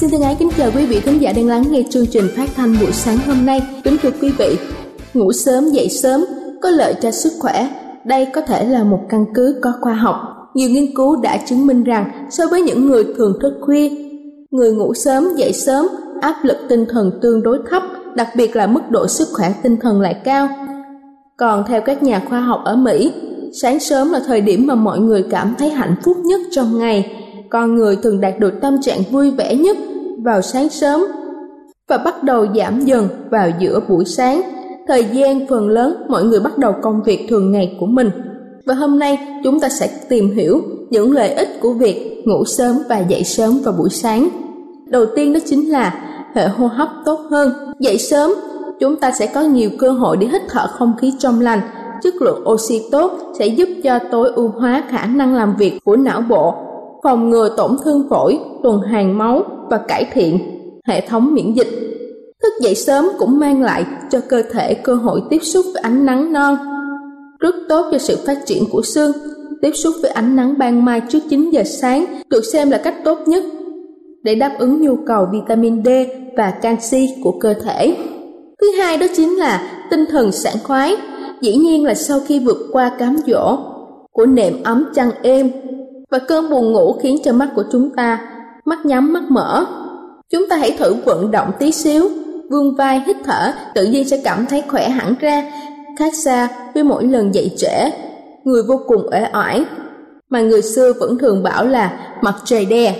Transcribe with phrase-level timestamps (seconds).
[0.00, 2.48] Xin thân ái kính chào quý vị khán giả đang lắng nghe chương trình phát
[2.56, 3.62] thanh buổi sáng hôm nay.
[3.84, 4.56] Kính thưa quý vị,
[5.14, 6.24] ngủ sớm dậy sớm
[6.62, 7.68] có lợi cho sức khỏe.
[8.04, 10.16] Đây có thể là một căn cứ có khoa học.
[10.54, 13.90] Nhiều nghiên cứu đã chứng minh rằng so với những người thường thức khuya,
[14.50, 15.86] người ngủ sớm dậy sớm
[16.20, 17.82] áp lực tinh thần tương đối thấp,
[18.14, 20.48] đặc biệt là mức độ sức khỏe tinh thần lại cao.
[21.36, 23.12] Còn theo các nhà khoa học ở Mỹ,
[23.62, 27.16] sáng sớm là thời điểm mà mọi người cảm thấy hạnh phúc nhất trong ngày.
[27.50, 29.76] Con người thường đạt được tâm trạng vui vẻ nhất
[30.24, 31.00] vào sáng sớm
[31.88, 34.42] và bắt đầu giảm dần vào giữa buổi sáng.
[34.88, 38.10] Thời gian phần lớn mọi người bắt đầu công việc thường ngày của mình.
[38.66, 42.76] Và hôm nay chúng ta sẽ tìm hiểu những lợi ích của việc ngủ sớm
[42.88, 44.28] và dậy sớm vào buổi sáng.
[44.86, 45.94] Đầu tiên đó chính là
[46.34, 47.52] hệ hô hấp tốt hơn.
[47.78, 48.30] Dậy sớm,
[48.80, 51.60] chúng ta sẽ có nhiều cơ hội để hít thở không khí trong lành.
[52.02, 55.96] Chất lượng oxy tốt sẽ giúp cho tối ưu hóa khả năng làm việc của
[55.96, 56.54] não bộ,
[57.02, 60.38] phòng ngừa tổn thương phổi, tuần hoàn máu và cải thiện
[60.86, 61.68] hệ thống miễn dịch.
[62.42, 66.06] Thức dậy sớm cũng mang lại cho cơ thể cơ hội tiếp xúc với ánh
[66.06, 66.56] nắng non,
[67.38, 69.12] rất tốt cho sự phát triển của xương.
[69.62, 72.94] Tiếp xúc với ánh nắng ban mai trước 9 giờ sáng được xem là cách
[73.04, 73.44] tốt nhất
[74.22, 75.88] để đáp ứng nhu cầu vitamin D
[76.36, 77.96] và canxi của cơ thể.
[78.60, 80.96] Thứ hai đó chính là tinh thần sảng khoái.
[81.40, 83.58] Dĩ nhiên là sau khi vượt qua cám dỗ
[84.12, 85.50] của nệm ấm chăn êm
[86.10, 88.20] và cơn buồn ngủ khiến cho mắt của chúng ta
[88.64, 89.66] mắt nhắm mắt mở.
[90.30, 92.08] Chúng ta hãy thử vận động tí xíu,
[92.50, 95.52] vươn vai hít thở, tự nhiên sẽ cảm thấy khỏe hẳn ra,
[95.98, 97.90] khác xa với mỗi lần dậy trễ.
[98.44, 99.64] Người vô cùng uể oải,
[100.30, 102.94] mà người xưa vẫn thường bảo là mặt trời đè.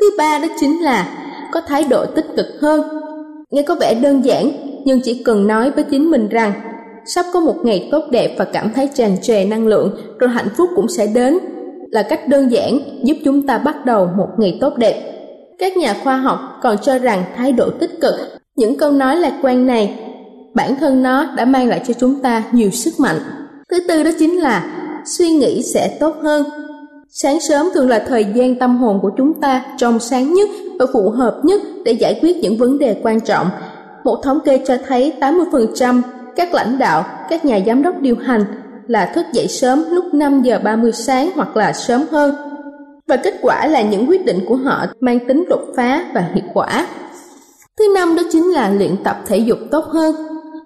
[0.00, 1.08] Thứ ba đó chính là
[1.52, 2.82] có thái độ tích cực hơn.
[3.50, 4.50] Nghe có vẻ đơn giản,
[4.84, 6.52] nhưng chỉ cần nói với chính mình rằng
[7.04, 10.48] sắp có một ngày tốt đẹp và cảm thấy tràn trề năng lượng, rồi hạnh
[10.56, 11.38] phúc cũng sẽ đến
[11.90, 15.12] là cách đơn giản giúp chúng ta bắt đầu một ngày tốt đẹp.
[15.58, 18.14] Các nhà khoa học còn cho rằng thái độ tích cực,
[18.56, 19.98] những câu nói lạc quan này,
[20.54, 23.18] bản thân nó đã mang lại cho chúng ta nhiều sức mạnh.
[23.70, 24.66] Thứ tư đó chính là
[25.04, 26.44] suy nghĩ sẽ tốt hơn.
[27.08, 30.86] Sáng sớm thường là thời gian tâm hồn của chúng ta trong sáng nhất và
[30.92, 33.46] phù hợp nhất để giải quyết những vấn đề quan trọng.
[34.04, 36.02] Một thống kê cho thấy 80%
[36.36, 38.44] các lãnh đạo, các nhà giám đốc điều hành
[38.90, 42.34] là thức dậy sớm lúc 5 giờ 30 sáng hoặc là sớm hơn.
[43.06, 46.44] Và kết quả là những quyết định của họ mang tính đột phá và hiệu
[46.54, 46.86] quả.
[47.78, 50.14] Thứ năm đó chính là luyện tập thể dục tốt hơn.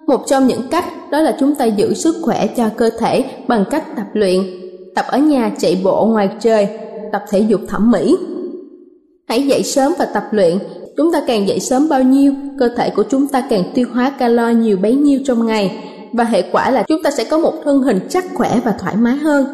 [0.07, 3.65] Một trong những cách đó là chúng ta giữ sức khỏe cho cơ thể bằng
[3.69, 4.41] cách tập luyện,
[4.95, 6.67] tập ở nhà chạy bộ ngoài trời,
[7.11, 8.17] tập thể dục thẩm mỹ.
[9.27, 10.57] Hãy dậy sớm và tập luyện,
[10.97, 14.09] chúng ta càng dậy sớm bao nhiêu, cơ thể của chúng ta càng tiêu hóa
[14.09, 17.53] calo nhiều bấy nhiêu trong ngày và hệ quả là chúng ta sẽ có một
[17.63, 19.45] thân hình chắc khỏe và thoải mái hơn.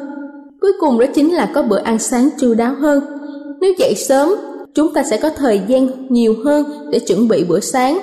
[0.62, 3.04] Cuối cùng đó chính là có bữa ăn sáng chu đáo hơn.
[3.62, 4.30] Nếu dậy sớm,
[4.74, 8.00] chúng ta sẽ có thời gian nhiều hơn để chuẩn bị bữa sáng.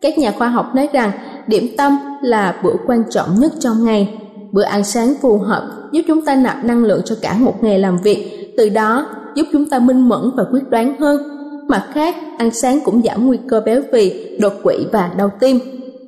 [0.00, 1.10] Các nhà khoa học nói rằng
[1.46, 4.18] điểm tâm là bữa quan trọng nhất trong ngày.
[4.52, 7.78] Bữa ăn sáng phù hợp giúp chúng ta nạp năng lượng cho cả một ngày
[7.78, 11.22] làm việc, từ đó giúp chúng ta minh mẫn và quyết đoán hơn.
[11.68, 15.58] Mặt khác, ăn sáng cũng giảm nguy cơ béo phì, đột quỵ và đau tim.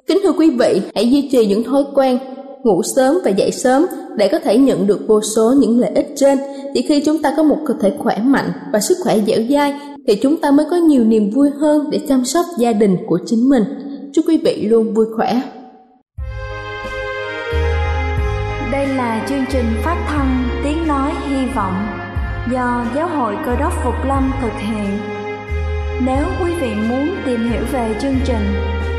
[0.06, 2.18] Kính thưa quý vị, hãy duy trì những thói quen
[2.62, 3.86] ngủ sớm và dậy sớm
[4.16, 6.38] để có thể nhận được vô số những lợi ích trên.
[6.74, 9.74] Chỉ khi chúng ta có một cơ thể khỏe mạnh và sức khỏe dẻo dai
[10.06, 13.18] thì chúng ta mới có nhiều niềm vui hơn để chăm sóc gia đình của
[13.26, 13.64] chính mình.
[14.12, 15.40] Chúc quý vị luôn vui khỏe.
[18.72, 21.86] Đây là chương trình phát thanh Tiếng Nói Hy Vọng
[22.52, 24.98] do Giáo hội Cơ đốc Phục Lâm thực hiện.
[26.06, 28.42] Nếu quý vị muốn tìm hiểu về chương trình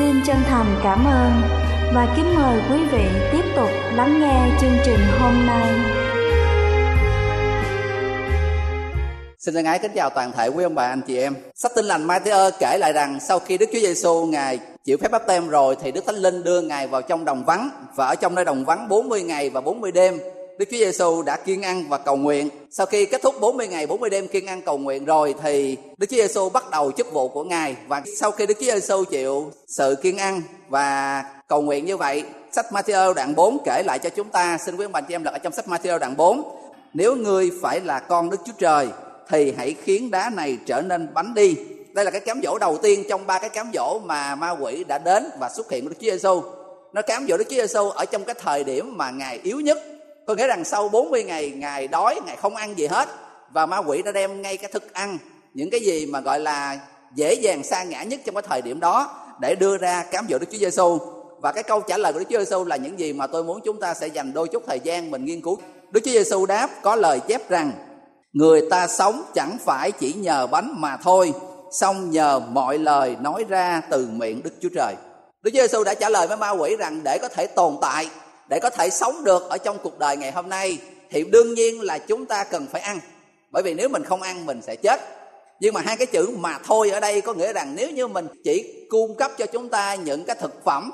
[0.00, 1.32] Xin chân thành cảm ơn
[1.94, 5.66] và kính mời quý vị tiếp tục lắng nghe chương trình hôm nay.
[9.38, 11.34] Xin thân ái kính chào toàn thể quý ông bà, anh chị em.
[11.54, 15.10] Sách Tin lành Matthew kể lại rằng sau khi Đức Chúa Giêsu ngài chịu phép
[15.10, 18.14] báp tem rồi thì Đức Thánh Linh đưa ngài vào trong đồng vắng và ở
[18.14, 20.18] trong nơi đồng vắng 40 ngày và 40 đêm
[20.60, 22.48] Đức Chúa Giêsu đã kiên ăn và cầu nguyện.
[22.70, 26.06] Sau khi kết thúc 40 ngày 40 đêm kiên ăn cầu nguyện rồi thì Đức
[26.10, 29.52] Chúa Giêsu bắt đầu chức vụ của Ngài và sau khi Đức Chúa Giêsu chịu
[29.66, 34.10] sự kiên ăn và cầu nguyện như vậy, sách Matthew đoạn 4 kể lại cho
[34.10, 36.42] chúng ta, xin quý ông bà chị em lật ở trong sách Matthew đoạn 4.
[36.94, 38.88] Nếu ngươi phải là con Đức Chúa Trời
[39.28, 41.56] thì hãy khiến đá này trở nên bánh đi.
[41.92, 44.84] Đây là cái cám dỗ đầu tiên trong ba cái cám dỗ mà ma quỷ
[44.84, 46.42] đã đến và xuất hiện của Đức Chúa Giêsu.
[46.92, 49.78] Nó cám dỗ Đức Chúa Giêsu ở trong cái thời điểm mà ngài yếu nhất.
[50.30, 53.08] Có nghĩa rằng sau 40 ngày ngài đói, ngài không ăn gì hết
[53.52, 55.18] và ma quỷ đã đem ngay cái thức ăn,
[55.54, 56.80] những cái gì mà gọi là
[57.14, 59.10] dễ dàng sa ngã nhất trong cái thời điểm đó
[59.40, 60.98] để đưa ra cám dỗ Đức Chúa Giêsu.
[61.42, 63.60] Và cái câu trả lời của Đức Chúa Giêsu là những gì mà tôi muốn
[63.64, 65.58] chúng ta sẽ dành đôi chút thời gian mình nghiên cứu.
[65.90, 67.72] Đức Chúa Giêsu đáp có lời chép rằng
[68.32, 71.32] người ta sống chẳng phải chỉ nhờ bánh mà thôi
[71.70, 74.94] song nhờ mọi lời nói ra từ miệng đức chúa trời
[75.42, 78.08] đức chúa giêsu đã trả lời với ma quỷ rằng để có thể tồn tại
[78.50, 80.78] để có thể sống được ở trong cuộc đời ngày hôm nay,
[81.10, 83.00] thì đương nhiên là chúng ta cần phải ăn.
[83.50, 85.00] Bởi vì nếu mình không ăn, mình sẽ chết.
[85.60, 88.26] Nhưng mà hai cái chữ mà thôi ở đây có nghĩa rằng nếu như mình
[88.44, 90.90] chỉ cung cấp cho chúng ta những cái thực phẩm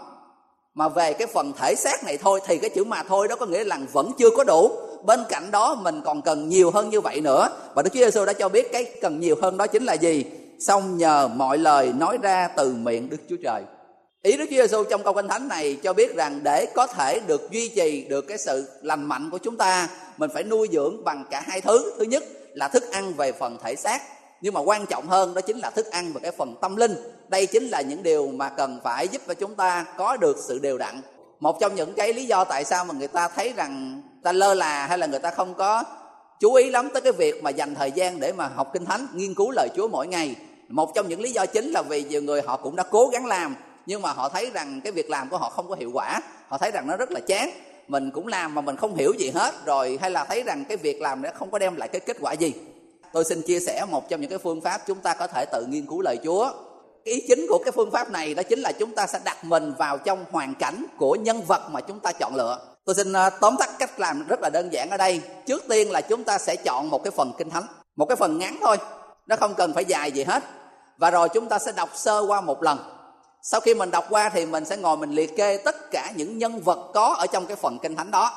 [0.74, 3.46] mà về cái phần thể xác này thôi, thì cái chữ mà thôi đó có
[3.46, 4.70] nghĩa là vẫn chưa có đủ.
[5.04, 7.48] Bên cạnh đó, mình còn cần nhiều hơn như vậy nữa.
[7.74, 10.24] Và Đức Chúa Giêsu đã cho biết cái cần nhiều hơn đó chính là gì?
[10.60, 13.62] Xong nhờ mọi lời nói ra từ miệng Đức Chúa Trời
[14.26, 17.20] ý Đức Chúa Giêsu trong câu kinh thánh này cho biết rằng để có thể
[17.26, 21.04] được duy trì được cái sự lành mạnh của chúng ta, mình phải nuôi dưỡng
[21.04, 21.92] bằng cả hai thứ.
[21.98, 22.24] Thứ nhất
[22.54, 24.02] là thức ăn về phần thể xác,
[24.40, 26.94] nhưng mà quan trọng hơn đó chính là thức ăn về cái phần tâm linh.
[27.28, 30.58] Đây chính là những điều mà cần phải giúp cho chúng ta có được sự
[30.58, 31.00] đều đặn.
[31.40, 34.54] Một trong những cái lý do tại sao mà người ta thấy rằng ta lơ
[34.54, 35.84] là hay là người ta không có
[36.40, 39.06] chú ý lắm tới cái việc mà dành thời gian để mà học kinh thánh,
[39.14, 40.36] nghiên cứu lời chúa mỗi ngày.
[40.68, 43.26] Một trong những lý do chính là vì nhiều người họ cũng đã cố gắng
[43.26, 46.20] làm nhưng mà họ thấy rằng cái việc làm của họ không có hiệu quả.
[46.48, 47.50] Họ thấy rằng nó rất là chán.
[47.88, 49.54] Mình cũng làm mà mình không hiểu gì hết.
[49.64, 52.16] Rồi hay là thấy rằng cái việc làm nó không có đem lại cái kết
[52.20, 52.52] quả gì.
[53.12, 55.66] Tôi xin chia sẻ một trong những cái phương pháp chúng ta có thể tự
[55.68, 56.52] nghiên cứu lời chúa.
[57.04, 59.44] Cái ý chính của cái phương pháp này đó chính là chúng ta sẽ đặt
[59.44, 62.58] mình vào trong hoàn cảnh của nhân vật mà chúng ta chọn lựa.
[62.84, 65.20] Tôi xin ờ, tóm tắt cách làm rất là đơn giản ở đây.
[65.46, 67.66] Trước tiên là chúng ta sẽ chọn một cái phần kinh thánh.
[67.96, 68.76] Một cái phần ngắn thôi.
[69.26, 70.42] Nó không cần phải dài gì hết.
[70.98, 72.78] Và rồi chúng ta sẽ đọc sơ qua một lần
[73.48, 76.38] sau khi mình đọc qua thì mình sẽ ngồi mình liệt kê tất cả những
[76.38, 78.30] nhân vật có ở trong cái phần kinh thánh đó.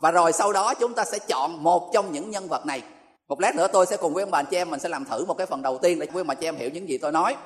[0.00, 2.82] Và rồi sau đó chúng ta sẽ chọn một trong những nhân vật này.
[3.28, 5.24] Một lát nữa tôi sẽ cùng với ông bà chị em mình sẽ làm thử
[5.24, 7.12] một cái phần đầu tiên để quý ông bà chị em hiểu những gì tôi
[7.12, 7.36] nói.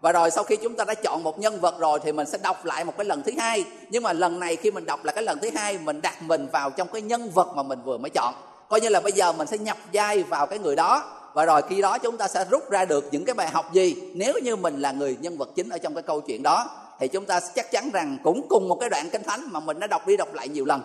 [0.00, 2.38] Và rồi sau khi chúng ta đã chọn một nhân vật rồi thì mình sẽ
[2.42, 3.64] đọc lại một cái lần thứ hai.
[3.90, 6.48] Nhưng mà lần này khi mình đọc lại cái lần thứ hai, mình đặt mình
[6.52, 8.34] vào trong cái nhân vật mà mình vừa mới chọn.
[8.68, 11.62] Coi như là bây giờ mình sẽ nhập vai vào cái người đó và rồi
[11.68, 13.96] khi đó chúng ta sẽ rút ra được những cái bài học gì?
[14.14, 17.08] Nếu như mình là người nhân vật chính ở trong cái câu chuyện đó, thì
[17.08, 19.86] chúng ta chắc chắn rằng cũng cùng một cái đoạn kinh thánh mà mình đã
[19.86, 20.82] đọc đi đọc lại nhiều lần.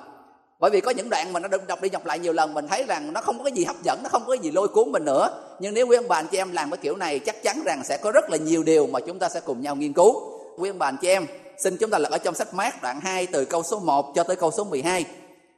[0.60, 2.84] Bởi vì có những đoạn mà nó đọc đi đọc lại nhiều lần, mình thấy
[2.88, 4.91] rằng nó không có cái gì hấp dẫn, nó không có cái gì lôi cuốn
[4.91, 5.29] mình nữa.
[5.60, 7.82] Nhưng nếu quý ông bà anh chị em làm cái kiểu này, chắc chắn rằng
[7.84, 10.22] sẽ có rất là nhiều điều mà chúng ta sẽ cùng nhau nghiên cứu.
[10.58, 11.25] Quý ông bà anh chị em,
[11.58, 14.24] xin chúng ta lật ở trong sách mát đoạn 2 từ câu số 1 cho
[14.24, 15.06] tới câu số 12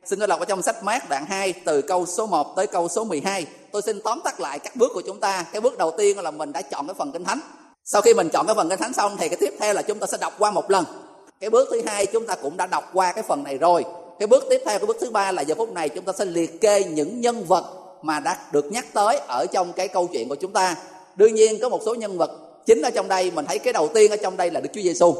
[0.05, 2.88] Xin tôi đọc ở trong sách mát đoạn 2 từ câu số 1 tới câu
[2.88, 3.45] số 12.
[3.72, 5.46] Tôi xin tóm tắt lại các bước của chúng ta.
[5.51, 7.40] Cái bước đầu tiên là mình đã chọn cái phần kinh thánh.
[7.86, 10.00] Sau khi mình chọn cái phần kinh thánh xong thì cái tiếp theo là chúng
[10.00, 10.86] ta sẽ đọc qua một lần.
[11.40, 13.86] Cái bước thứ hai chúng ta cũng đã đọc qua cái phần này rồi
[14.20, 16.25] cái bước tiếp theo, cái bước thứ ba là giờ phút này chúng ta sẽ
[16.25, 17.66] liệt kê những nhân vật
[18.01, 20.75] mà đã được nhắc tới ở trong cái câu chuyện của chúng ta
[21.16, 22.32] đương nhiên có một số nhân vật
[22.66, 24.82] chính ở trong đây, mình thấy cái đầu tiên ở trong đây là Đức Chúa
[24.82, 25.16] Giêsu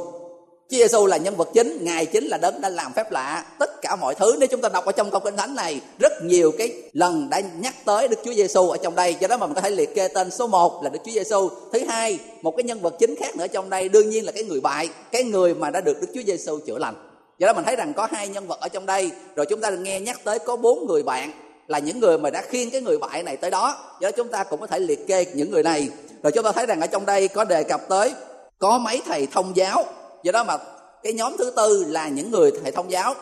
[0.72, 3.46] Chúa Giêsu là nhân vật chính, Ngài chính là đấng đã làm phép lạ.
[3.60, 6.24] Tất cả mọi thứ nếu chúng ta đọc ở trong câu kinh thánh này, rất
[6.24, 9.16] nhiều cái lần đã nhắc tới Đức Chúa Giêsu ở trong đây.
[9.20, 11.50] Do đó mà mình có thể liệt kê tên số 1 là Đức Chúa Giêsu.
[11.74, 14.44] Thứ hai, một cái nhân vật chính khác nữa trong đây đương nhiên là cái
[14.44, 16.96] người bại, cái người mà đã được Đức Chúa Giêsu chữa lành.
[17.40, 19.70] Do đó mình thấy rằng có hai nhân vật ở trong đây, rồi chúng ta
[19.70, 21.32] nghe nhắc tới có bốn người bạn
[21.68, 23.78] là những người mà đã khiêng cái người bại này tới đó.
[24.02, 25.90] Do đó chúng ta cũng có thể liệt kê những người này.
[26.24, 28.14] Rồi chúng ta thấy rằng ở trong đây có đề cập tới
[28.60, 29.86] có mấy thầy thông giáo
[30.24, 30.58] do đó mà
[31.04, 33.16] cái nhóm thứ tư là những người hệ thông giáo.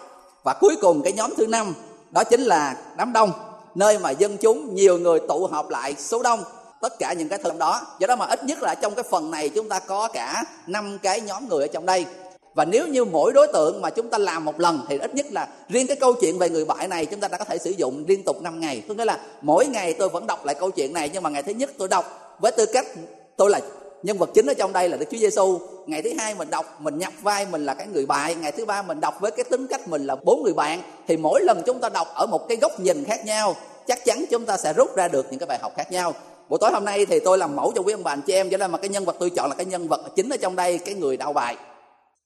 [0.43, 1.73] Và cuối cùng cái nhóm thứ năm,
[2.11, 3.31] đó chính là đám đông,
[3.75, 6.43] nơi mà dân chúng, nhiều người tụ họp lại số đông,
[6.81, 7.81] tất cả những cái thơm đó.
[7.99, 10.97] Do đó mà ít nhất là trong cái phần này chúng ta có cả năm
[11.03, 12.05] cái nhóm người ở trong đây.
[12.55, 15.25] Và nếu như mỗi đối tượng mà chúng ta làm một lần, thì ít nhất
[15.31, 17.69] là riêng cái câu chuyện về người bại này chúng ta đã có thể sử
[17.69, 18.83] dụng liên tục 5 ngày.
[18.87, 21.43] Tức nghĩa là mỗi ngày tôi vẫn đọc lại câu chuyện này, nhưng mà ngày
[21.43, 22.85] thứ nhất tôi đọc với tư cách
[23.37, 23.59] tôi là
[24.03, 25.59] nhân vật chính ở trong đây là Đức Chúa Giêsu.
[25.85, 28.65] Ngày thứ hai mình đọc mình nhập vai mình là cái người bại, ngày thứ
[28.65, 31.61] ba mình đọc với cái tính cách mình là bốn người bạn thì mỗi lần
[31.65, 33.55] chúng ta đọc ở một cái góc nhìn khác nhau,
[33.87, 36.13] chắc chắn chúng ta sẽ rút ra được những cái bài học khác nhau.
[36.49, 38.49] Buổi tối hôm nay thì tôi làm mẫu cho quý ông bà anh chị em
[38.49, 40.55] cho nên mà cái nhân vật tôi chọn là cái nhân vật chính ở trong
[40.55, 41.55] đây cái người đau bài.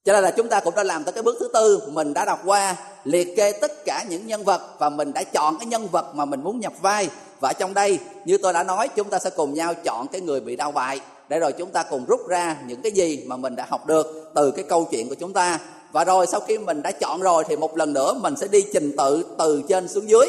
[0.06, 2.26] Cho nên là chúng ta cũng đã làm tới cái bước thứ tư, mình đã
[2.26, 5.88] đọc qua liệt kê tất cả những nhân vật và mình đã chọn cái nhân
[5.92, 9.20] vật mà mình muốn nhập vai và trong đây như tôi đã nói chúng ta
[9.20, 11.00] sẽ cùng nhau chọn cái người bị đau bại
[11.30, 14.32] để rồi chúng ta cùng rút ra những cái gì mà mình đã học được
[14.36, 15.60] từ cái câu chuyện của chúng ta.
[15.92, 18.66] Và rồi sau khi mình đã chọn rồi thì một lần nữa mình sẽ đi
[18.74, 20.26] trình tự từ trên xuống dưới.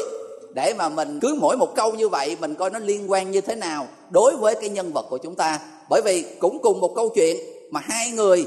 [0.53, 3.41] Để mà mình cứ mỗi một câu như vậy, mình coi nó liên quan như
[3.41, 5.59] thế nào đối với cái nhân vật của chúng ta.
[5.89, 7.37] Bởi vì cũng cùng một câu chuyện
[7.71, 8.45] mà hai người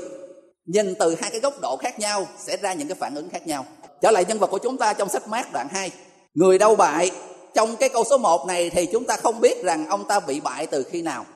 [0.67, 3.47] nhìn từ hai cái góc độ khác nhau sẽ ra những cái phản ứng khác
[3.47, 3.67] nhau.
[4.01, 5.91] Trở lại nhân vật của chúng ta trong sách mát đoạn 2
[6.35, 7.11] người đau bại,
[7.55, 10.41] trong cái câu số 1 này thì chúng ta không biết rằng ông ta bị
[10.41, 11.27] bại từ khi nào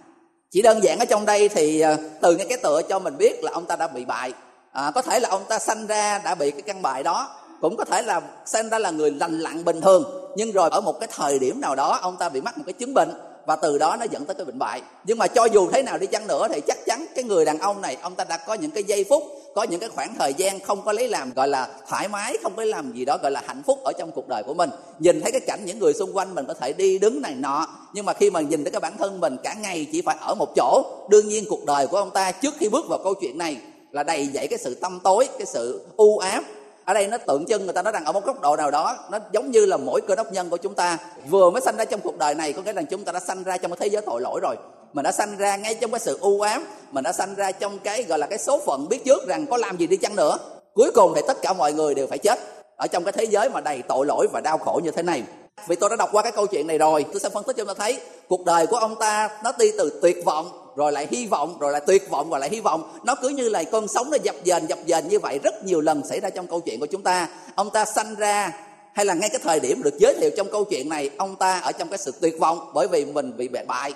[0.53, 3.45] chỉ đơn giản ở trong đây thì ờ, từ những cái tựa cho mình biết
[3.45, 4.33] là ông ta đã bị bại.
[4.73, 7.31] À, có thể là ông ta sanh ra đã bị cái căn bại đó
[7.61, 10.81] cũng có thể là sanh ra là người lành lặn bình thường nhưng rồi ở
[10.81, 13.11] một cái thời điểm nào đó ông ta bị mắc một cái chứng bệnh
[13.47, 14.83] và từ đó nó dẫn tới cái bệnh bại.
[15.05, 17.59] Nhưng mà cho dù thế nào đi chăng nữa thì chắc chắn cái người đàn
[17.59, 19.23] ông này ông ta đã có những cái giây phút
[19.55, 22.53] có những cái khoảng thời gian không có lấy làm, gọi là thoải mái, không
[22.57, 24.71] có làm gì đó, gọi là hạnh phúc ở trong cuộc đời của mình.
[24.99, 27.67] Nhìn thấy cái cảnh những người xung quanh mình có thể đi đứng này nọ,
[27.93, 30.35] nhưng mà khi mà nhìn thấy cái bản thân mình cả ngày chỉ phải ở
[30.35, 33.39] một chỗ, đương nhiên cuộc đời của ông ta trước khi bước vào câu chuyện
[33.39, 33.57] này
[33.91, 36.45] là đầy dẫy cái sự tâm tối, cái sự u ám.
[36.85, 38.97] Ở đây nó tượng trưng, người ta nói rằng ở một góc độ nào đó,
[39.11, 40.99] nó giống như là mỗi cơ đốc nhân của chúng ta.
[41.31, 43.43] Vừa mới sanh ra trong cuộc đời này, có nghĩa là chúng ta đã sanh
[43.43, 44.57] ra trong một thế giới tội lỗi rồi
[44.93, 47.79] mình đã sanh ra ngay trong cái sự u ám mình đã sanh ra trong
[47.79, 50.39] cái, gọi là cái số phận biết trước rằng có làm gì đi chăng nữa.
[50.75, 52.39] Cuối cùng thì tất cả mọi người đều phải chết.
[52.77, 55.23] Ở trong cái thế giới mà đầy tội lỗi và đau khổ như thế này.
[55.67, 57.65] Vì tôi đã đọc qua cái câu chuyện này rồi, tôi sẽ phân tích cho
[57.65, 58.01] chúng ta thấy.
[58.29, 61.73] Cuộc đời của ông ta, nó đi từ tuyệt vọng, rồi lại hy vọng, rồi
[61.73, 62.91] lại tuyệt vọng, rồi lại hy vọng.
[63.05, 65.81] Nó cứ như là con sống nó dập dềnh dập dềnh như vậy rất nhiều
[65.81, 67.29] lần xảy ra trong câu chuyện của chúng ta.
[67.55, 68.53] Ông ta sanh ra,
[68.95, 71.59] hay là ngay cái thời điểm được giới thiệu trong câu chuyện này, ông ta
[71.59, 73.93] ở trong cái sự tuyệt vọng bởi vì mình bị bại bại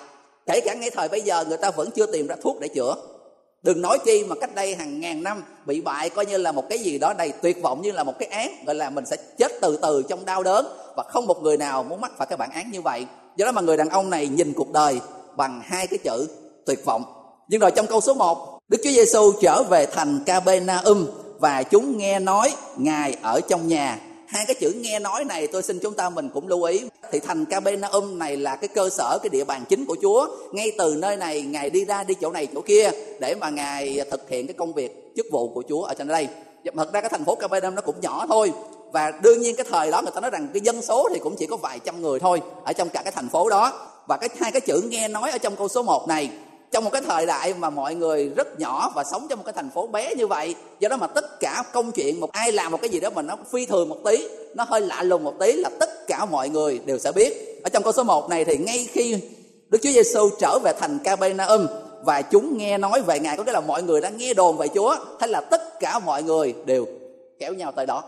[0.47, 2.95] kể cả ngay thời bây giờ người ta vẫn chưa tìm ra thuốc để chữa.
[3.63, 6.69] Đừng nói chi mà cách đây hàng ngàn năm bị bại coi như là một
[6.69, 9.17] cái gì đó đầy tuyệt vọng như là một cái án, gọi là mình sẽ
[9.37, 12.37] chết từ từ trong đau đớn và không một người nào muốn mắc phải cái
[12.37, 13.05] bản án như vậy.
[13.37, 14.99] Do đó mà người đàn ông này nhìn cuộc đời
[15.37, 16.27] bằng hai cái chữ
[16.65, 17.03] tuyệt vọng.
[17.47, 21.07] Nhưng rồi trong câu số 1 Đức Chúa Giêsu trở về thành Capernaum
[21.39, 23.99] và chúng nghe nói ngài ở trong nhà.
[24.27, 27.19] Hai cái chữ nghe nói này tôi xin chúng ta mình cũng lưu ý thì
[27.19, 30.27] thành Capernaum này là cái cơ sở, cái địa bàn chính của Chúa.
[30.51, 33.99] Ngay từ nơi này, ngài đi ra đi chỗ này, chỗ kia, để mà ngài
[34.11, 36.27] thực hiện cái công việc, chức vụ của Chúa ở trên đây.
[36.75, 38.51] Thật ra cái thành phố Capernaum nó cũng nhỏ thôi.
[38.91, 41.35] Và đương nhiên cái thời đó người ta nói rằng cái dân số thì cũng
[41.35, 43.89] chỉ có vài trăm người thôi, ở trong cả cái thành phố đó.
[44.07, 46.29] Và cái hai cái chữ nghe nói ở trong câu số 1 này
[46.71, 49.53] trong một cái thời đại mà mọi người rất nhỏ và sống trong một cái
[49.53, 52.71] thành phố bé như vậy, do đó mà tất cả công chuyện một ai làm
[52.71, 55.33] một cái gì đó mà nó phi thường một tí, nó hơi lạ lùng một
[55.39, 57.61] tí là tất cả mọi người đều sẽ biết.
[57.63, 59.17] Ở trong câu số 1 này thì ngay khi
[59.69, 61.67] Đức Chúa Giêsu trở về thành Capernaum
[62.03, 64.67] và chúng nghe nói về Ngài, có nghĩa là mọi người đã nghe đồn về
[64.75, 66.85] Chúa, thế là tất cả mọi người đều
[67.39, 68.03] kéo nhau tới đó.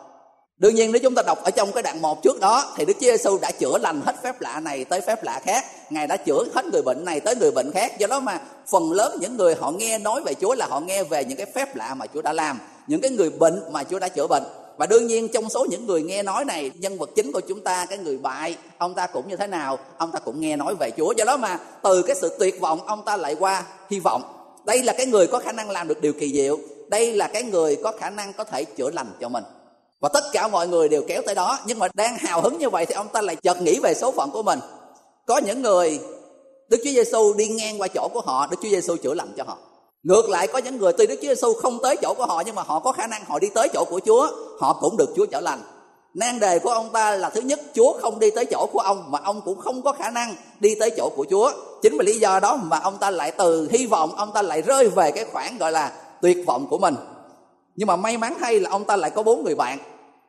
[0.59, 2.93] Đương nhiên nếu chúng ta đọc ở trong cái đoạn một trước đó thì Đức
[2.93, 5.65] Chúa Giêsu đã chữa lành hết phép lạ này tới phép lạ khác.
[5.89, 7.99] Ngài đã chữa hết người bệnh này tới người bệnh khác.
[7.99, 8.39] Do đó mà
[8.71, 11.47] phần lớn những người họ nghe nói về Chúa là họ nghe về những cái
[11.55, 14.43] phép lạ mà Chúa đã làm, những cái người bệnh mà Chúa đã chữa bệnh.
[14.77, 17.63] Và đương nhiên trong số những người nghe nói này, nhân vật chính của chúng
[17.63, 19.79] ta, cái người bại, ông ta cũng như thế nào?
[19.97, 21.13] Ông ta cũng nghe nói về Chúa.
[21.17, 24.21] Do đó mà từ cái sự tuyệt vọng, ông ta lại qua hy vọng.
[24.65, 26.57] Đây là cái người có khả năng làm được điều kỳ diệu.
[26.87, 29.43] Đây là cái người có khả năng có thể chữa lành cho mình
[29.99, 32.69] và tất cả mọi người đều kéo tới đó nhưng mà đang hào hứng như
[32.69, 34.59] vậy thì ông ta lại chợt nghĩ về số phận của mình
[35.25, 35.99] có những người
[36.69, 39.43] Đức Chúa Giêsu đi ngang qua chỗ của họ, Đức Chúa Giêsu chữa lành cho
[39.47, 39.57] họ.
[40.03, 42.55] Ngược lại có những người tuy Đức Chúa Giêsu không tới chỗ của họ nhưng
[42.55, 44.27] mà họ có khả năng họ đi tới chỗ của Chúa,
[44.59, 45.59] họ cũng được Chúa chữa lành.
[46.13, 49.11] Nan đề của ông ta là thứ nhất Chúa không đi tới chỗ của ông
[49.11, 51.51] mà ông cũng không có khả năng đi tới chỗ của Chúa.
[51.81, 54.61] Chính vì lý do đó mà ông ta lại từ hy vọng ông ta lại
[54.61, 55.91] rơi về cái khoảng gọi là
[56.21, 56.95] tuyệt vọng của mình.
[57.79, 59.77] Nhưng mà may mắn hay là ông ta lại có bốn người bạn.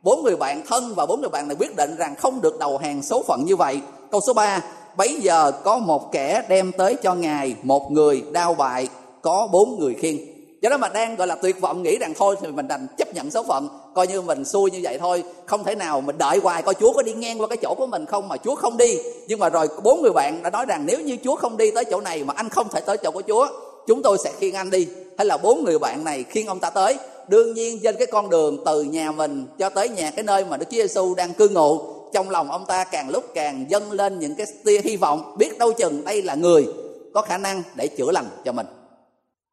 [0.03, 2.79] Bốn người bạn thân và bốn người bạn này quyết định rằng không được đầu
[2.79, 3.81] hàng số phận như vậy.
[4.11, 4.63] Câu số 3,
[4.97, 8.89] bấy giờ có một kẻ đem tới cho ngài một người đau bại
[9.23, 10.17] có bốn người khiêng.
[10.63, 13.15] Do đó mà đang gọi là tuyệt vọng nghĩ rằng thôi thì mình đành chấp
[13.15, 15.25] nhận số phận coi như mình xui như vậy thôi.
[15.47, 17.87] Không thể nào mình đợi hoài coi chúa có đi ngang qua cái chỗ của
[17.87, 18.99] mình không mà chúa không đi.
[19.29, 21.85] Nhưng mà rồi bốn người bạn đã nói rằng nếu như chúa không đi tới
[21.85, 23.49] chỗ này mà anh không thể tới chỗ của chúa
[23.87, 24.89] chúng tôi sẽ khiêng anh đi.
[25.19, 26.99] Hay là bốn người bạn này khiêng ông ta tới
[27.31, 30.57] đương nhiên trên cái con đường từ nhà mình cho tới nhà cái nơi mà
[30.57, 31.81] đức chúa giêsu đang cư ngụ,
[32.13, 35.59] trong lòng ông ta càng lúc càng dâng lên những cái tia hy vọng, biết
[35.59, 36.67] đâu chừng đây là người
[37.15, 38.67] có khả năng để chữa lành cho mình.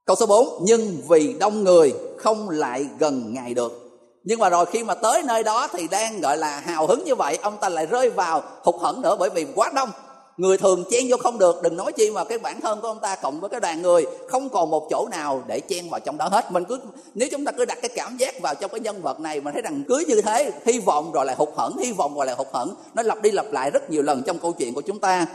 [0.05, 3.83] Câu số 4 nhưng vì đông người không lại gần ngài được.
[4.23, 7.15] Nhưng mà rồi khi mà tới nơi đó thì đang gọi là hào hứng như
[7.15, 9.89] vậy, ông ta lại rơi vào hụt hẫng nữa bởi vì quá đông
[10.37, 12.99] người thường chen vô không được, đừng nói chi mà cái bản thân của ông
[12.99, 16.17] ta cộng với cái đoàn người, không còn một chỗ nào để chen vào trong
[16.17, 16.51] đó hết.
[16.51, 16.79] Mình cứ,
[17.13, 19.51] nếu chúng ta cứ đặt cái cảm giác vào trong cái nhân vật này mà
[19.51, 22.35] thấy rằng cứ như thế, hy vọng rồi lại hụt hẫng, hy vọng rồi lại
[22.35, 22.75] hụt hẫng.
[22.93, 25.25] Nó lặp đi lặp lại rất nhiều lần trong câu chuyện của chúng ta.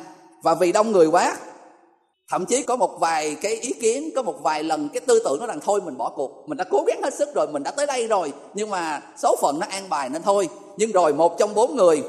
[0.42, 1.36] Và vì đông người quá,
[2.30, 5.40] thậm chí có một vài cái ý kiến, có một vài lần cái tư tưởng
[5.40, 7.70] nó rằng thôi mình bỏ cuộc, mình đã cố gắng hết sức rồi, mình đã
[7.70, 10.48] tới đây rồi, nhưng mà số phận nó an bài nên thôi.
[10.76, 12.02] Nhưng rồi một trong bốn người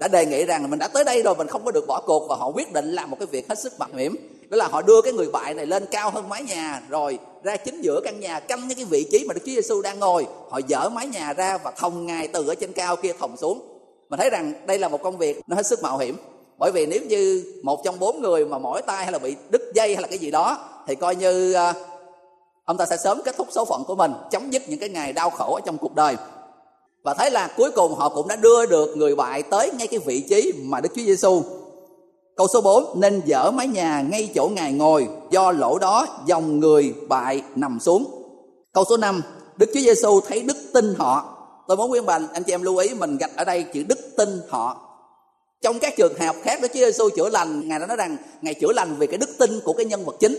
[0.00, 2.28] đã đề nghị rằng mình đã tới đây rồi, mình không có được bỏ cuộc
[2.28, 4.16] và họ quyết định làm một cái việc hết sức mạo hiểm.
[4.50, 7.56] Đó là họ đưa cái người bại này lên cao hơn mái nhà, rồi ra
[7.56, 10.26] chính giữa căn nhà, canh những cái vị trí mà Đức Chúa Giêsu đang ngồi.
[10.50, 13.60] Họ dỡ mái nhà ra và thòng ngài từ ở trên cao kia thòng xuống.
[14.08, 16.16] Mình thấy rằng đây là một công việc nó hết sức mạo hiểm.
[16.58, 19.62] Bởi vì nếu như một trong bốn người mà mỏi tay hay là bị đứt
[19.74, 21.72] dây hay là cái gì đó, thì coi như ờ,
[22.64, 25.12] ông ta sẽ sớm kết thúc số phận của mình, chấm dứt những cái ngày
[25.12, 26.16] đau khổ ở trong cuộc đời
[27.02, 29.98] và thấy là cuối cùng họ cũng đã đưa được người bại tới ngay cái
[29.98, 31.42] vị trí mà Đức Chúa Giêsu.
[32.36, 36.60] Câu số 4 nên dỡ mái nhà ngay chỗ ngài ngồi, do lỗ đó dòng
[36.60, 38.04] người bại nằm xuống.
[38.72, 39.22] Câu số 5
[39.56, 41.36] Đức Chúa Giêsu thấy đức tin họ.
[41.68, 43.98] Tôi muốn khuyên bạn anh chị em lưu ý, mình gạch ở đây chữ đức
[44.16, 44.90] tin họ
[45.62, 48.54] trong các trường hợp khác, đức Chúa Giêsu chữa lành, ngài đã nói rằng ngài
[48.54, 50.38] chữa lành vì cái đức tin của cái nhân vật chính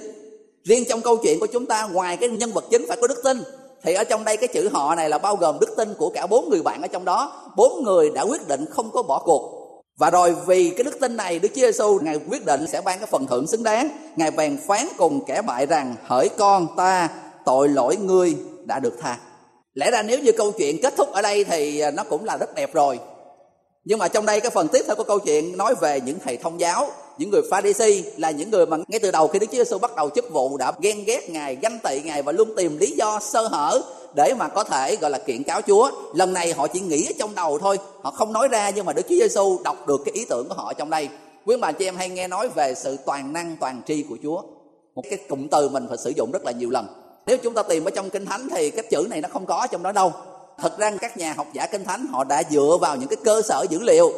[0.63, 3.23] riêng trong câu chuyện của chúng ta, ngoài cái nhân vật chính phải có đức
[3.23, 3.43] tin
[3.83, 6.27] thì ở trong đây cái chữ họ này là bao gồm đức tin của cả
[6.27, 7.51] bốn người bạn ở trong đó.
[7.55, 9.57] Bốn người đã quyết định không có bỏ cuộc.
[9.97, 12.99] Và rồi vì cái đức tin này, Đức Chúa Giêsu ngài quyết định sẽ ban
[12.99, 13.89] cái phần thưởng xứng đáng.
[14.15, 17.09] Ngài bèn phán cùng kẻ bại rằng, hỡi con ta,
[17.45, 19.17] tội lỗi ngươi đã được tha.
[19.73, 22.37] Lẽ ra nếu như câu chuyện kết thúc ở đây thì à, nó cũng là
[22.37, 22.99] rất đẹp rồi.
[23.83, 26.37] Nhưng mà trong đây cái phần tiếp theo của câu chuyện nói về những thầy
[26.37, 29.47] thông giáo những người pha Pharisee là những người mà ngay từ đầu khi Đức
[29.51, 32.53] Chúa Giêsu bắt đầu chức vụ đã ghen ghét ngài, ganh tị ngài và luôn
[32.57, 33.81] tìm lý do sơ hở
[34.15, 35.91] để mà có thể, gọi là, kiện cáo Chúa.
[36.13, 38.93] Lần này họ chỉ nghĩ ở trong đầu thôi, họ không nói ra nhưng mà
[38.93, 41.09] Đức Chúa Giêsu đọc được cái ý tưởng của họ trong đây.
[41.45, 44.41] Quý bà chị em hay nghe nói về sự toàn năng, toàn tri của Chúa.
[44.95, 46.87] Một cái cụm từ mình phải sử dụng rất là nhiều lần.
[47.25, 49.67] Nếu chúng ta tìm ở trong kinh thánh thì cái chữ này nó không có
[49.71, 50.13] trong đó đâu.
[50.57, 53.41] Thật ra các nhà học giả kinh thánh họ đã dựa vào những cái cơ
[53.41, 54.13] sở dữ liệu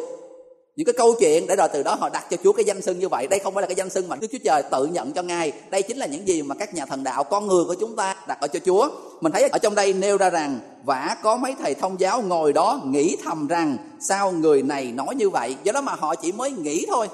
[0.76, 3.00] những cái câu chuyện để rồi từ đó họ đặt cho Chúa cái danh xưng
[3.00, 3.28] như vậy.
[3.28, 5.52] Đây không phải là cái danh xưng mà Đức Chúa Trời tự nhận cho Ngài.
[5.70, 8.16] Đây chính là những gì mà các nhà thần đạo, con người của chúng ta
[8.28, 8.90] đặt ở cho Chúa.
[9.22, 12.54] Mình thấy ở trong đây nêu ra rằng, vả có mấy thầy thông giáo ngồi
[12.54, 15.56] đó nghĩ thầm rằng sao người này nói như vậy?
[15.64, 17.08] Do đó mà họ chỉ mới nghĩ thôi.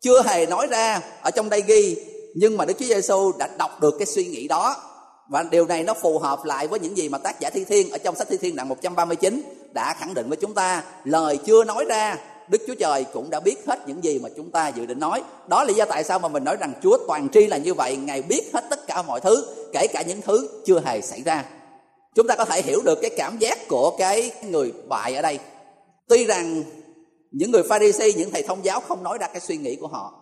[0.00, 1.96] Chưa hề nói ra ở trong đây ghi,
[2.34, 4.76] nhưng mà Đức Chúa Giêsu đã đọc được cái suy nghĩ đó.
[5.30, 7.90] Và điều này nó phù hợp lại với những gì mà tác giả Thi Thiên
[7.90, 10.82] ở trong sách Thi Thiên đoạn 139 đã khẳng định với chúng ta.
[11.04, 12.16] Lời chưa nói ra
[12.48, 15.22] Đức Chúa Trời cũng đã biết hết những gì mà chúng ta dự định nói.
[15.46, 17.74] Đó là lý do tại sao mà mình nói rằng Chúa toàn tri là như
[17.74, 21.22] vậy, Ngài biết hết tất cả mọi thứ, kể cả những thứ chưa hề xảy
[21.22, 21.44] ra.
[22.14, 25.38] Chúng ta có thể hiểu được cái cảm giác của cái người bại ở đây.
[26.08, 26.62] Tuy rằng
[27.32, 30.12] những người Pharisee, những thầy thông giáo không nói ra cái suy nghĩ của họ,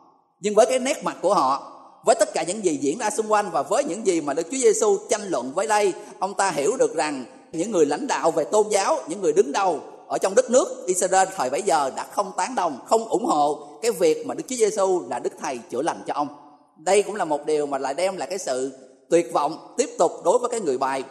[0.41, 1.69] nhưng với cái nét mặt của họ
[2.07, 4.47] với tất cả những gì diễn ra xung quanh và với những gì mà Đức
[4.51, 8.31] Chúa Giêsu tranh luận với đây, ông ta hiểu được rằng những người lãnh đạo
[8.31, 9.81] về tôn giáo, những người đứng đầu
[10.13, 13.69] ở trong đất nước Israel thời bấy giờ đã không tán đồng, không ủng hộ
[13.83, 16.29] cái việc mà Đức Chúa Giêsu là Đức Thầy chữa lành cho ông.
[16.77, 18.73] Đây cũng là một điều mà lại đem lại cái sự
[19.11, 21.05] tuyệt vọng tiếp tục đối với cái người bài.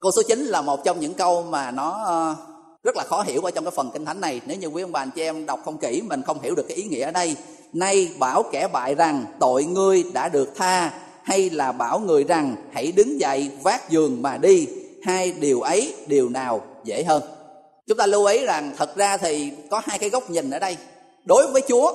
[0.00, 2.34] Câu số 9 là một trong những câu mà nó ờ,
[2.84, 4.40] rất là khó hiểu ở trong cái phần kinh thánh này.
[4.46, 6.64] Nếu như quý ông bà anh chị em đọc không kỹ mình không hiểu được
[6.68, 7.36] cái ý nghĩa ở đây
[7.72, 12.56] nay bảo kẻ bại rằng tội ngươi đã được tha hay là bảo người rằng
[12.72, 14.68] hãy đứng dậy vác giường mà đi
[15.02, 17.22] hai điều ấy điều nào dễ hơn
[17.88, 20.76] chúng ta lưu ý rằng thật ra thì có hai cái góc nhìn ở đây.
[21.24, 21.92] Đối với chúa,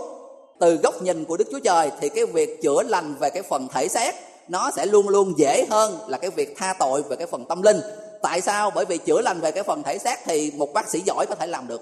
[0.60, 3.67] từ góc nhìn của đức chúa trời thì cái việc chữa lành về cái phần
[3.73, 4.15] thể xác,
[4.47, 7.62] nó sẽ luôn luôn dễ hơn là cái việc tha tội về cái phần tâm
[7.62, 7.82] linh.
[8.21, 8.71] Tại sao?
[8.76, 11.36] Bởi vì chữa lành về cái phần thể xác thì một bác sĩ giỏi có
[11.36, 11.82] thể làm được.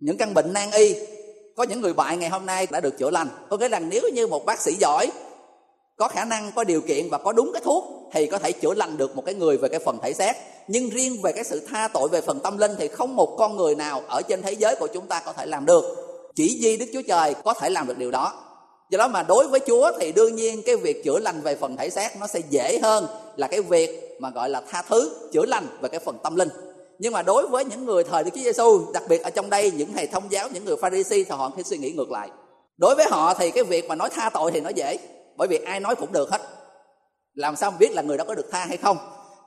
[0.00, 0.96] Những căn bệnh nan y,
[1.56, 3.28] có những người bại ngày hôm nay đã được chữa lành.
[3.50, 5.10] Có nghĩa rằng nếu như một bác sĩ giỏi
[5.96, 8.74] có khả năng có điều kiện và có đúng cái thuốc thì có thể chữa
[8.74, 10.36] lành được một cái người về cái phần thể xác.
[10.68, 13.56] Nhưng riêng về cái sự tha tội về phần tâm linh thì không một con
[13.56, 15.84] người nào ở trên thế giới của chúng ta có thể làm được.
[16.34, 18.32] Chỉ duy đức chúa trời có thể làm được điều đó.
[18.90, 21.76] Do đó mà đối với chúa thì đương nhiên cái việc chữa lành về phần
[21.76, 25.46] thể xác nó sẽ dễ hơn là cái việc mà gọi là tha thứ chữa
[25.46, 26.48] lành về cái phần tâm linh.
[26.98, 29.70] Nhưng mà đối với những người thời Đức Chúa Giêsu, đặc biệt ở trong đây
[29.70, 32.28] những thầy thông giáo, những người Pharisee thì họ phải suy nghĩ ngược lại.
[32.76, 34.96] Đối với họ thì cái việc mà nói tha tội thì nó dễ,
[35.36, 36.40] bởi vì ai nói cũng được hết.
[37.34, 38.96] Làm sao biết là người đó có được tha hay không?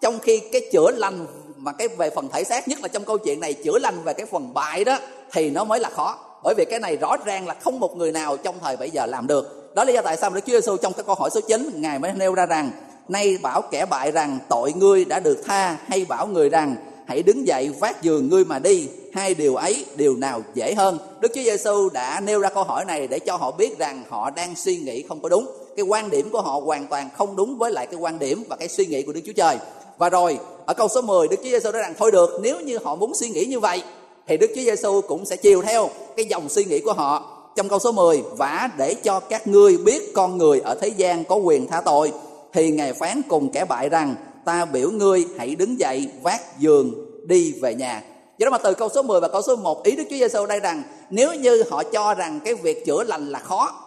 [0.02, 1.26] Trong khi cái chữa lành
[1.58, 4.14] mà cái về phần thể xác nhất là trong câu chuyện này, chữa lành về
[4.14, 5.00] cái phần bại đó,
[5.32, 6.18] thì nó mới là khó.
[6.44, 9.06] Bởi vì cái này rõ ràng là không một người nào trong thời bây giờ
[9.06, 9.74] làm được.
[9.76, 11.72] Đó là lý do tại sao Đức Chúa Giêsu trong cái câu hỏi số 9
[11.76, 12.72] Ngài mới nêu ra rằng,
[13.08, 16.76] Nay bảo kẻ bại rằng tội ngươi đã được tha, Hay bảo người rằng,
[17.08, 21.00] hãy đứng dậy vác giường ngươi mà đi, hai điều ấy, điều nào dễ hơn
[21.20, 24.30] đức chúa giêsu đã nêu ra câu hỏi này để cho họ biết rằng họ
[24.30, 27.58] đang suy nghĩ không có đúng cái quan điểm của họ hoàn toàn không đúng
[27.58, 29.58] với lại cái quan điểm và cái suy nghĩ của đức chúa trời.
[29.98, 32.78] Và rồi, ở câu số 10 đức chúa giêsu nói rằng, thôi được, nếu như
[32.84, 33.84] họ muốn suy nghĩ như vậy,
[34.28, 37.38] thì đức chúa giêsu cũng sẽ chiều theo cái dòng suy nghĩ của họ.
[37.56, 41.24] Trong câu số 10 vả để cho các ngươi biết con người ở thế gian
[41.24, 42.12] có quyền tha tội,
[42.54, 46.94] thì ngài phán cùng kẻ bại rằng, ta biểu ngươi hãy đứng dậy vác giường
[47.28, 48.04] đi về nhà.
[48.38, 50.46] Do đó mà từ câu số 10 và câu số 1 ý Đức Chúa Giêsu
[50.46, 53.84] đây rằng, nếu như họ cho rằng cái việc chữa lành là khó,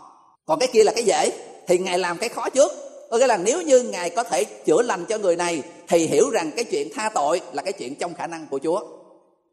[0.47, 1.31] còn cái kia là cái dễ
[1.71, 2.73] thì ngài làm cái khó trước.
[3.11, 6.31] Có nghĩa là nếu như ngài có thể chữa lành cho người này, thì hiểu
[6.31, 8.81] rằng cái chuyện tha tội là cái chuyện trong khả năng của Chúa.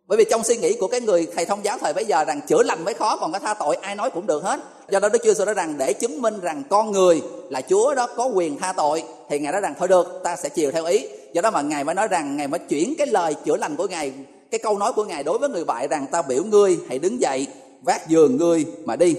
[0.08, 2.42] Bởi vì trong suy nghĩ của cái người thầy thông giáo thời bấy giờ rằng
[2.48, 4.60] chữa lành mới khó, còn cái tha tội ai nói cũng được hết.
[4.90, 8.08] Do đó đức chúa nói rằng để chứng minh rằng con người là chúa đó
[8.16, 11.08] có quyền tha tội, thì ngài nói rằng thôi được, ta sẽ chiều theo ý.
[11.34, 13.88] Do đó mà ngài mới nói rằng, ngài mới chuyển cái lời chữa lành của
[13.88, 14.12] ngài,
[14.52, 17.22] cái câu nói của ngài đối với người bại rằng ta biểu ngươi hãy đứng
[17.22, 17.48] dậy,
[17.82, 19.16] vác giường ngươi mà đi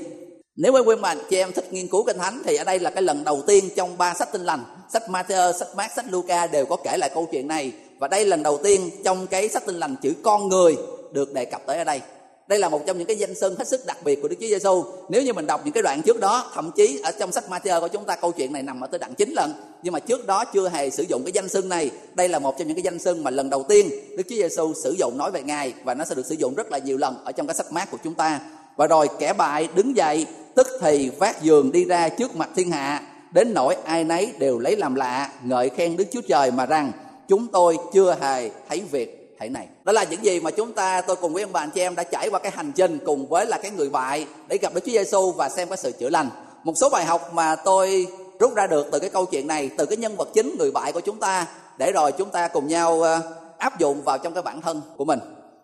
[0.60, 2.90] nếu quý ông mà chị em thích nghiên cứu kinh thánh thì ở đây là
[2.90, 6.46] cái lần đầu tiên trong ba sách tinh lành sách Matthew, sách Mark, sách Luca
[6.46, 9.66] đều có kể lại câu chuyện này và đây lần đầu tiên trong cái sách
[9.66, 10.76] tinh lành chữ con người
[11.12, 12.00] được đề cập tới ở đây
[12.48, 14.46] đây là một trong những cái danh xưng hết sức đặc biệt của Đức Chúa
[14.46, 14.84] Giêsu.
[15.08, 17.80] Nếu như mình đọc những cái đoạn trước đó, thậm chí ở trong sách Matthew
[17.80, 20.26] của chúng ta câu chuyện này nằm ở tới đoạn 9 lần, nhưng mà trước
[20.26, 21.90] đó chưa hề sử dụng cái danh xưng này.
[22.14, 24.72] Đây là một trong những cái danh xưng mà lần đầu tiên Đức Chúa Giêsu
[24.84, 27.24] sử dụng nói về Ngài và nó sẽ được sử dụng rất là nhiều lần
[27.24, 28.40] ở trong cái sách mát của chúng ta.
[28.78, 30.26] Và rồi kẻ bại đứng dậy,
[30.58, 34.58] tức thì vác giường đi ra trước mặt thiên hạ, đến nỗi ai nấy đều
[34.58, 36.92] lấy làm lạ, ngợi khen Đức Chúa Trời mà rằng
[37.28, 39.66] chúng tôi chưa hề thấy việc thể này.
[39.84, 41.94] Đó là những gì mà chúng ta tôi cùng với ông bà anh chị em
[41.94, 44.80] đã trải qua cái hành trình cùng với là cái người bại để gặp Đức
[44.84, 46.28] Chúa Giêsu và xem cái sự chữa lành.
[46.64, 48.06] Một số bài học mà tôi
[48.40, 50.92] rút ra được từ cái câu chuyện này từ cái nhân vật chính người bại
[50.92, 51.46] của chúng ta
[51.78, 53.20] để rồi chúng ta cùng nhau ờ,
[53.58, 55.18] áp dụng vào trong cái bản thân của mình.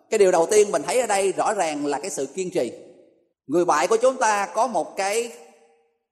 [0.09, 2.71] Cái điều đầu tiên mình thấy ở đây rõ ràng là cái sự kiên trì
[3.47, 5.31] người bại của chúng ta có một cái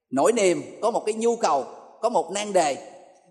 [0.09, 1.65] nỗi niềm có một cái nhu cầu
[2.01, 2.77] có một nan đề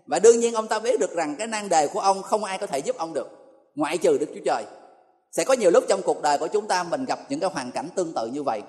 [0.07, 2.57] và đương nhiên ông ta biết được rằng cái nan đề của ông không ai
[2.57, 3.29] có thể giúp ông được
[3.75, 4.63] ngoại trừ Đức Chúa Trời.
[5.31, 7.71] Sẽ có nhiều lúc trong cuộc đời của chúng ta mình gặp những cái hoàn
[7.71, 8.61] cảnh tương tự như vậy.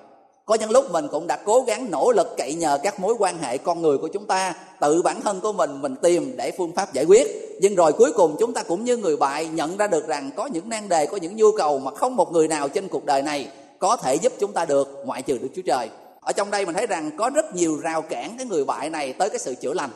[0.45, 3.37] Có những lúc mình cũng đã cố gắng nỗ lực cậy nhờ các mối quan
[3.37, 6.71] hệ con người của chúng ta, tự bản thân của mình mình tìm để phương
[6.75, 7.27] pháp giải quyết.
[7.59, 10.45] Nhưng rồi cuối cùng chúng ta cũng như người bại nhận ra được rằng có
[10.45, 13.21] những nan đề, có những nhu cầu mà không một người nào trên cuộc đời
[13.21, 13.47] này
[13.85, 15.89] có thể giúp chúng ta được ngoại trừ Đức Chúa Trời.
[16.21, 19.13] Ở trong đây mình thấy rằng có rất nhiều rào cản cái người bại này
[19.13, 19.89] tới cái sự chữa lành.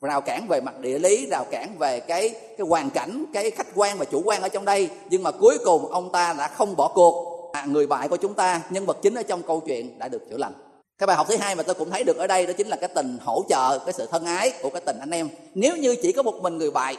[0.00, 3.66] Rào cản về mặt địa lý rào cản về cái cái hoàn cảnh cái khách
[3.74, 4.88] quan và chủ quan ở trong đây.
[5.10, 7.50] Nhưng mà cuối cùng ông ta đã không bỏ cuộc.
[7.52, 10.30] À, người bại của chúng ta nhân vật chính ở trong câu chuyện đã được
[10.30, 10.52] chữa lành.
[10.98, 12.76] Cái bài học thứ hai mà tôi cũng thấy được ở đây đó chính là
[12.76, 15.28] cái tình hỗ trợ cái sự thân ái của cái tình anh em.
[15.54, 16.96] Nếu như chỉ có một mình người bại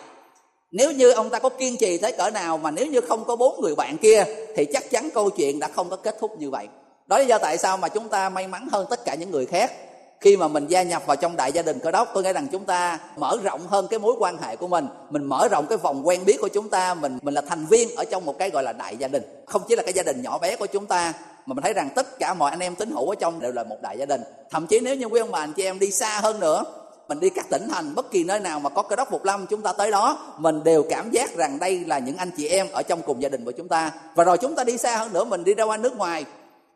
[0.71, 3.35] nếu như ông ta có kiên trì tới cỡ nào mà nếu như không có
[3.35, 4.23] bốn người bạn kia,
[4.55, 6.67] thì chắc chắn câu chuyện đã không có kết thúc như vậy.
[7.07, 9.45] Đó là do tại sao mà chúng ta may mắn hơn tất cả những người
[9.45, 9.71] khác.
[10.19, 12.47] Khi mà mình gia nhập vào trong đại gia đình cơ đốc, tôi nghĩ rằng
[12.51, 15.77] chúng ta mở rộng hơn cái mối quan hệ của mình mình mở rộng cái
[15.77, 18.49] vòng quen biết của chúng ta, mình mình là thành viên ở trong một cái
[18.49, 19.23] gọi là đại gia đình.
[19.45, 21.13] Không chỉ là cái gia đình nhỏ bé của chúng ta,
[21.45, 23.63] mà mình thấy rằng tất cả mọi anh em tín hữu ở trong đều là
[23.63, 24.21] một đại gia đình.
[24.49, 26.63] Thậm chí nếu như quý ông bà anh chị em đi xa hơn nữa
[27.07, 29.45] mình đi các tỉnh thành, bất kỳ nơi nào mà có cơ đốc phục lâm
[29.45, 32.67] chúng ta tới đó, mình đều cảm giác rằng đây là những anh chị em
[32.71, 33.91] ở trong cùng gia đình của chúng ta.
[34.15, 36.25] Và rồi chúng ta đi xa hơn nữa, mình đi ra qua nước ngoài.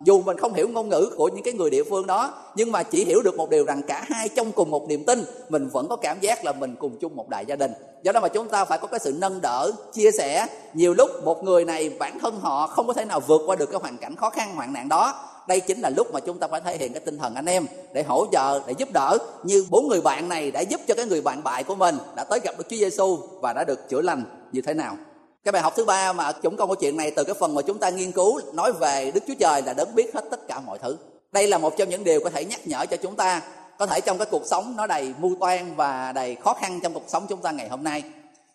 [0.03, 2.83] Dù mình không hiểu ngôn ngữ của những cái người địa phương đó, nhưng mà
[2.83, 5.87] chỉ hiểu được một điều rằng cả hai trong cùng một niềm tin, mình vẫn
[5.87, 7.71] có cảm giác là mình cùng chung một đại gia đình.
[8.03, 10.47] Do đó mà chúng ta phải có cái sự nâng đỡ, chia sẻ.
[10.73, 13.71] Nhiều lúc một người này bản thân họ không có thể nào vượt qua được
[13.71, 16.47] cái hoàn cảnh khó khăn, hoạn nạn đó đây chính là lúc mà chúng ta
[16.47, 19.65] phải thể hiện cái tinh thần anh em để hỗ trợ, để giúp đỡ như
[19.69, 22.39] bốn người bạn này đã giúp cho cái người bạn bại của mình đã tới
[22.43, 24.97] gặp được Chúa Giêsu và đã được chữa lành như thế nào.
[25.43, 27.61] Cái bài học thứ ba mà chúng con câu chuyện này từ cái phần mà
[27.61, 30.59] chúng ta nghiên cứu nói về Đức Chúa Trời là đấng biết hết tất cả
[30.59, 30.97] mọi thứ.
[31.31, 33.41] Đây là một trong những điều có thể nhắc nhở cho chúng ta,
[33.77, 36.93] có thể trong cái cuộc sống nó đầy mưu toan và đầy khó khăn trong
[36.93, 38.03] cuộc sống chúng ta ngày hôm nay.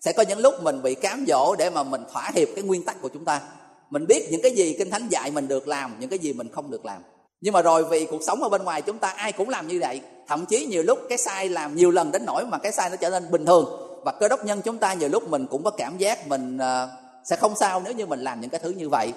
[0.00, 2.84] Sẽ có những lúc mình bị cám dỗ để mà mình thỏa hiệp cái nguyên
[2.84, 3.40] tắc của chúng ta
[3.90, 6.48] mình biết những cái gì kinh thánh dạy mình được làm, những cái gì mình
[6.52, 7.02] không được làm.
[7.40, 9.78] Nhưng mà rồi vì cuộc sống ở bên ngoài chúng ta ai cũng làm như
[9.80, 10.00] vậy.
[10.28, 12.96] Thậm chí nhiều lúc cái sai làm nhiều lần đến nỗi mà cái sai nó
[12.96, 13.82] trở nên bình thường.
[14.04, 16.88] Và cơ đốc nhân chúng ta nhiều lúc mình cũng có cảm giác mình ờ,
[17.24, 19.12] sẽ không sao nếu như mình làm những cái thứ như vậy.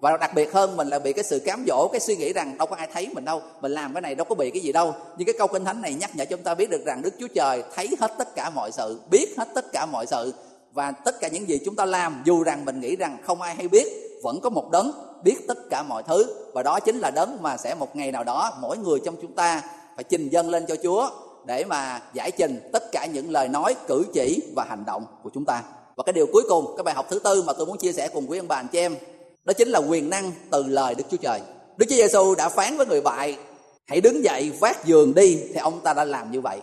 [0.00, 2.58] Và đặc biệt hơn, mình là bị cái sự cám dỗ, cái suy nghĩ rằng
[2.58, 4.72] đâu có ai thấy mình đâu, mình làm cái này đâu có bị cái gì
[4.72, 4.94] đâu.
[5.18, 7.28] Nhưng cái câu kinh thánh này nhắc nhở chúng ta biết được rằng đức chúa
[7.34, 10.34] trời thấy hết tất cả mọi sự, biết hết tất cả mọi sự.
[10.72, 13.54] Và tất cả những gì chúng ta làm, dù rằng mình nghĩ rằng không ai
[13.54, 13.86] hay biết
[14.24, 17.56] vẫn có một đấng biết tất cả mọi thứ và đó chính là đấng mà
[17.56, 19.62] sẽ một ngày nào đó mỗi người trong chúng ta
[19.94, 21.10] phải trình dâng lên cho Chúa
[21.44, 25.30] để mà giải trình tất cả những lời nói, cử chỉ và hành động của
[25.34, 25.62] chúng ta.
[25.96, 28.08] Và cái điều cuối cùng, cái bài học thứ tư mà tôi muốn chia sẻ
[28.08, 28.96] cùng quý ông bà anh chị em,
[29.44, 31.40] đó chính là quyền năng từ lời Đức Chúa Trời.
[31.76, 33.38] Đức Chúa Giêsu đã phán với người bại,
[33.86, 36.58] hãy đứng dậy vác giường đi, thì ông ta đã làm như vậy.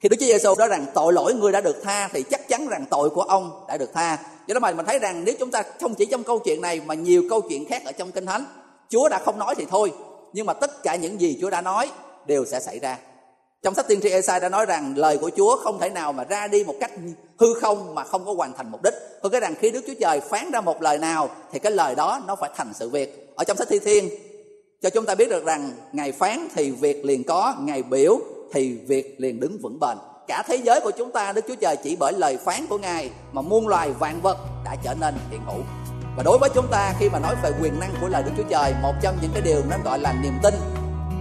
[0.00, 2.68] Khi Đức Chúa Giêsu nói rằng tội lỗi người đã được tha thì chắc chắn
[2.68, 5.50] rằng tội của ông đã được tha do đó mà mình thấy rằng nếu chúng
[5.50, 8.26] ta không chỉ trong câu chuyện này mà nhiều câu chuyện khác ở trong kinh
[8.26, 8.44] thánh
[8.88, 9.92] chúa đã không nói thì thôi
[10.32, 11.90] nhưng mà tất cả những gì chúa đã nói
[12.26, 12.98] đều sẽ xảy ra
[13.64, 16.24] trong sách tiên tri Esai đã nói rằng lời của Chúa không thể nào mà
[16.24, 16.90] ra đi một cách
[17.38, 18.94] hư không mà không có hoàn thành mục đích.
[19.22, 21.94] tôi cái rằng khi Đức Chúa Trời phán ra một lời nào thì cái lời
[21.94, 23.32] đó nó phải thành sự việc.
[23.36, 24.08] Ở trong sách Thi Thiên
[24.82, 28.18] cho chúng ta biết được rằng ngày phán thì việc liền có, ngày biểu
[28.52, 31.76] thì việc liền đứng vững bền cả thế giới của chúng ta Đức Chúa Trời
[31.76, 35.40] chỉ bởi lời phán của Ngài mà muôn loài vạn vật đã trở nên hiện
[35.46, 35.60] hữu.
[36.16, 38.48] Và đối với chúng ta khi mà nói về quyền năng của lời Đức Chúa
[38.50, 40.54] Trời, một trong những cái điều nó gọi là niềm tin,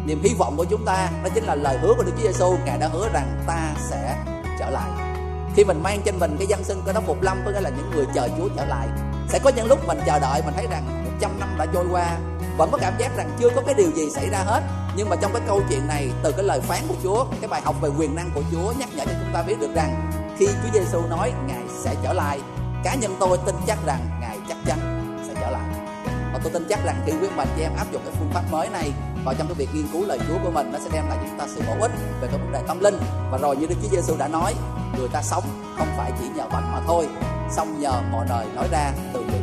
[0.05, 2.57] niềm hy vọng của chúng ta đó chính là lời hứa của Đức Chúa Giêsu,
[2.65, 4.15] Ngài đã hứa rằng ta sẽ
[4.59, 4.89] trở lại.
[5.55, 7.69] Khi mình mang trên mình cái danh xưng của đấng phục lâm có nghĩa là
[7.69, 8.87] những người chờ Chúa trở lại.
[9.29, 11.85] Sẽ có những lúc mình chờ đợi mình thấy rằng một trăm năm đã trôi
[11.91, 12.17] qua
[12.57, 14.61] vẫn có cảm giác rằng chưa có cái điều gì xảy ra hết.
[14.95, 17.61] Nhưng mà trong cái câu chuyện này, từ cái lời phán của Chúa, cái bài
[17.61, 20.47] học về quyền năng của Chúa nhắc nhở cho chúng ta biết được rằng, khi
[20.47, 22.39] Chúa Giêsu nói, ngài sẽ trở lại,
[22.83, 24.79] cá nhân tôi tin chắc rằng ngài chắc chắn
[25.27, 25.69] sẽ trở lại.
[26.33, 28.43] Và tôi tin chắc rằng khi quý mình chị em áp dụng cái phương pháp
[28.51, 28.91] mới này
[29.25, 31.27] vào trong cái việc nghiên cứu lời Chúa của mình, nó sẽ đem lại cho
[31.29, 32.97] chúng ta sự bổ ích về cái vấn đề tâm linh.
[33.31, 34.53] Và rồi như Đức Chúa Giêsu đã nói,
[34.97, 35.43] người ta sống
[35.77, 37.07] không phải chỉ nhờ bánh mà thôi
[37.51, 39.42] xong nhờ mọi đời nói ra từ miệng